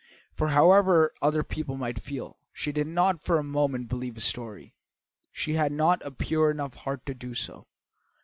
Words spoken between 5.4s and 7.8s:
had not a pure enough heart to do so.